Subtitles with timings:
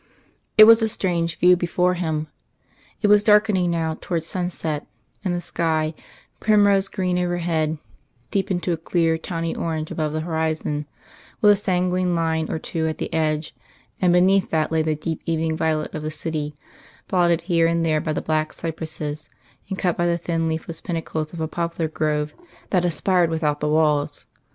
[0.57, 2.27] It was a strange view before him.
[3.03, 4.87] It was darkening now towards sunset,
[5.23, 5.93] and the sky,
[6.39, 7.77] primrose green overhead,
[8.31, 10.87] deepened to a clear tawny orange above the horizon,
[11.39, 13.53] with a sanguine line or two at the edge,
[14.01, 16.55] and beneath that lay the deep evening violet of the city,
[17.07, 19.29] blotted here and there by the black of cypresses
[19.69, 22.33] and cut by the thin leafless pinnacles of a poplar grove
[22.71, 24.25] that aspired without the walls.